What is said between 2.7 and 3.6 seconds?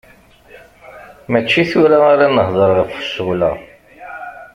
ɣef ccɣel-a.